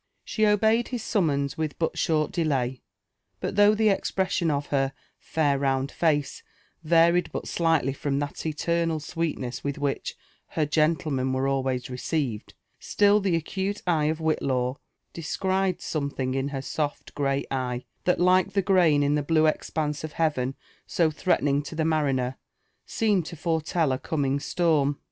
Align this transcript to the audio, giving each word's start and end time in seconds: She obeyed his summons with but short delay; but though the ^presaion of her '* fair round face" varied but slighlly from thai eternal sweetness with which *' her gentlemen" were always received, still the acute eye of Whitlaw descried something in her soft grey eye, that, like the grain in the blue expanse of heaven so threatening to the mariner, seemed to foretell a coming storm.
She 0.25 0.47
obeyed 0.47 0.87
his 0.87 1.03
summons 1.03 1.59
with 1.59 1.77
but 1.77 1.95
short 1.95 2.31
delay; 2.31 2.81
but 3.39 3.55
though 3.55 3.75
the 3.75 3.89
^presaion 3.89 4.49
of 4.49 4.65
her 4.73 4.93
'* 5.11 5.19
fair 5.35 5.59
round 5.59 5.91
face" 5.91 6.41
varied 6.83 7.31
but 7.31 7.45
slighlly 7.47 7.95
from 7.95 8.19
thai 8.19 8.31
eternal 8.49 8.99
sweetness 8.99 9.63
with 9.63 9.77
which 9.77 10.15
*' 10.33 10.47
her 10.57 10.65
gentlemen" 10.65 11.33
were 11.33 11.47
always 11.47 11.87
received, 11.87 12.55
still 12.79 13.19
the 13.19 13.35
acute 13.35 13.83
eye 13.85 14.05
of 14.05 14.17
Whitlaw 14.17 14.77
descried 15.13 15.81
something 15.83 16.33
in 16.33 16.47
her 16.47 16.63
soft 16.63 17.13
grey 17.13 17.45
eye, 17.51 17.85
that, 18.05 18.19
like 18.19 18.53
the 18.53 18.63
grain 18.63 19.03
in 19.03 19.13
the 19.13 19.21
blue 19.21 19.45
expanse 19.45 20.03
of 20.03 20.13
heaven 20.13 20.55
so 20.87 21.11
threatening 21.11 21.61
to 21.61 21.75
the 21.75 21.85
mariner, 21.85 22.37
seemed 22.87 23.27
to 23.27 23.35
foretell 23.35 23.91
a 23.91 23.99
coming 23.99 24.39
storm. 24.39 24.97